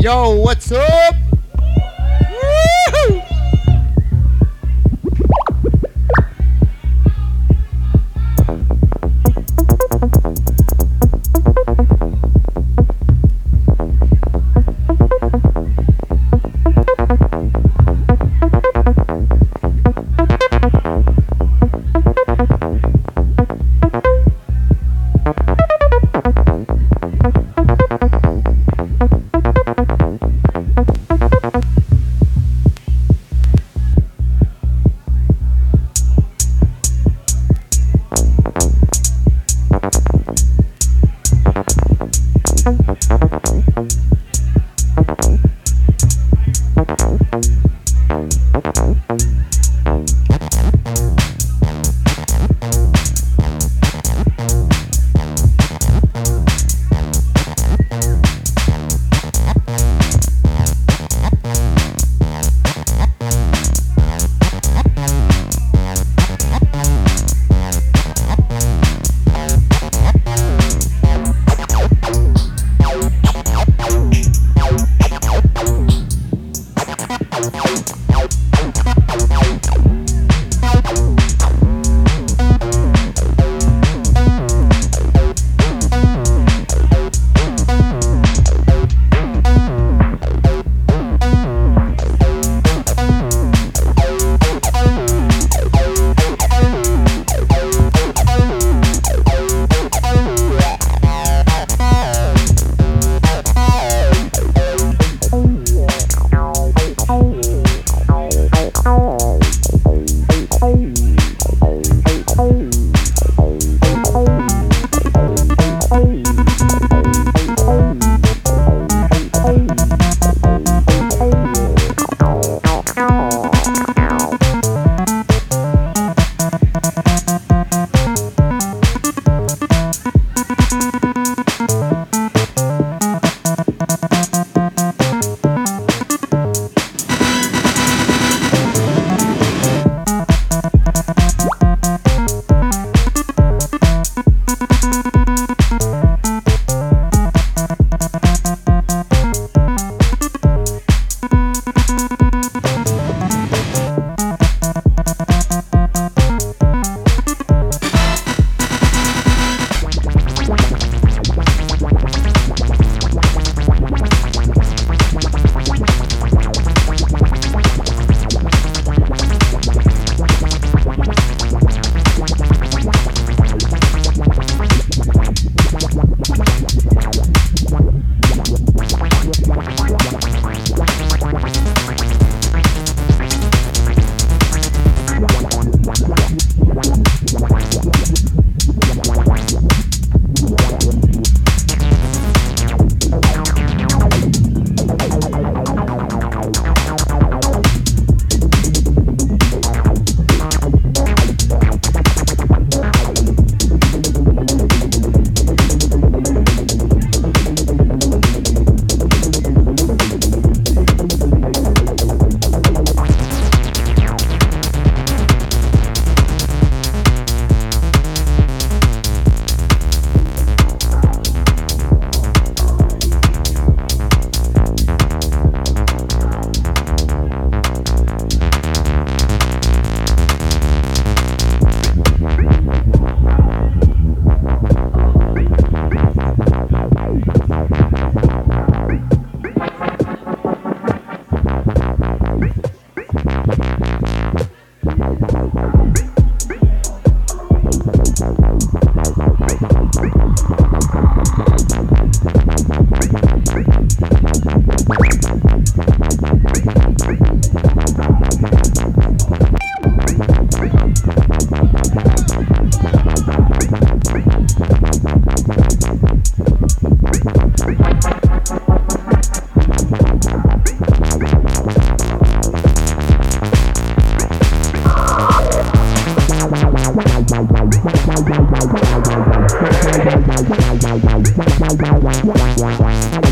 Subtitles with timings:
[0.00, 1.19] Yo, what's up?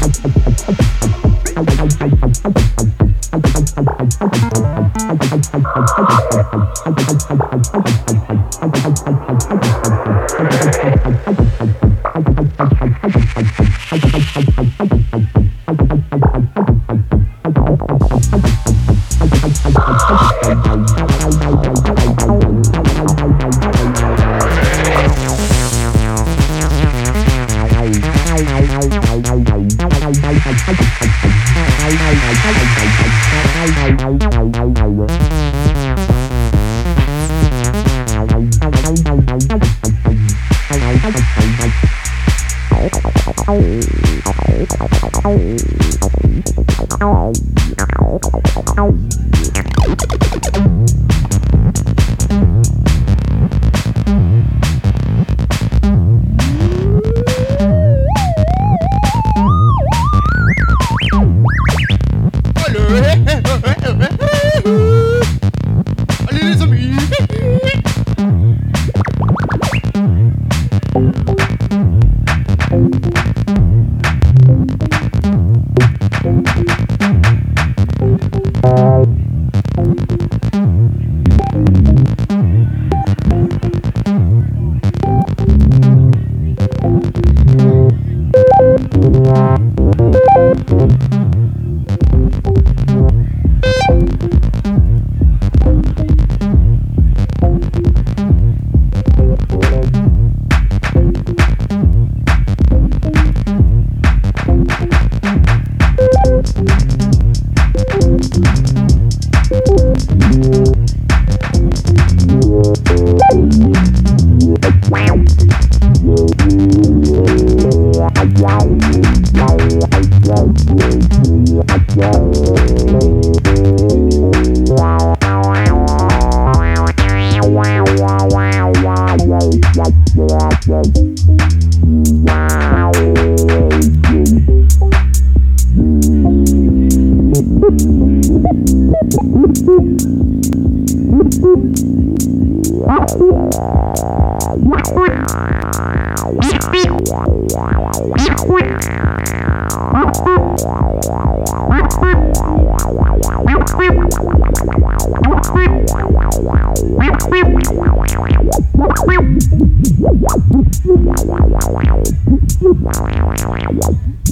[0.01, 0.13] I'm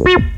[0.05, 0.36] Beep.